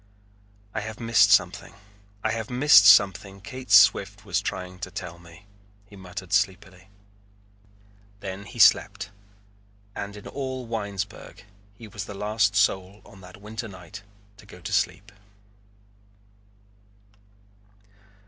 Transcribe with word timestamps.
"I 0.73 0.79
have 0.79 0.99
missed 0.99 1.29
something. 1.29 1.75
I 2.23 2.31
have 2.31 2.49
missed 2.49 2.87
something 2.87 3.39
Kate 3.39 3.69
Swift 3.69 4.25
was 4.25 4.41
trying 4.41 4.79
to 4.79 4.89
tell 4.89 5.19
me," 5.19 5.45
he 5.85 5.95
muttered 5.95 6.33
sleepily. 6.33 6.89
Then 8.19 8.45
he 8.45 8.57
slept 8.57 9.11
and 9.93 10.17
in 10.17 10.25
all 10.25 10.65
Winesburg 10.65 11.43
he 11.75 11.87
was 11.87 12.05
the 12.05 12.15
last 12.15 12.55
soul 12.55 13.03
on 13.05 13.21
that 13.21 13.37
winter 13.39 13.67
night 13.67 14.01
to 14.37 14.47
go 14.47 14.59
to 14.59 14.73
sleep. 14.73 15.11